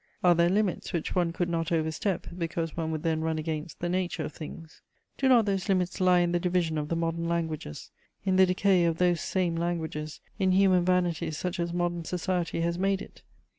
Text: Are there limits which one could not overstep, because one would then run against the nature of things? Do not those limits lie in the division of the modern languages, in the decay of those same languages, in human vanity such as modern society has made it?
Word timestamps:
Are 0.23 0.33
there 0.33 0.49
limits 0.49 0.93
which 0.93 1.13
one 1.13 1.31
could 1.31 1.47
not 1.47 1.71
overstep, 1.71 2.25
because 2.35 2.75
one 2.75 2.89
would 2.91 3.03
then 3.03 3.21
run 3.21 3.37
against 3.37 3.81
the 3.81 3.87
nature 3.87 4.23
of 4.23 4.33
things? 4.33 4.81
Do 5.15 5.29
not 5.29 5.45
those 5.45 5.69
limits 5.69 6.01
lie 6.01 6.21
in 6.21 6.31
the 6.31 6.39
division 6.39 6.79
of 6.79 6.89
the 6.89 6.95
modern 6.95 7.29
languages, 7.29 7.91
in 8.25 8.35
the 8.35 8.47
decay 8.47 8.85
of 8.85 8.97
those 8.97 9.21
same 9.21 9.55
languages, 9.55 10.19
in 10.39 10.53
human 10.53 10.83
vanity 10.85 11.29
such 11.29 11.59
as 11.59 11.71
modern 11.71 12.03
society 12.03 12.61
has 12.61 12.79
made 12.79 12.99
it? 13.03 13.21